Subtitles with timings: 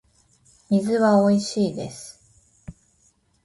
[0.71, 2.19] 水はおいしいです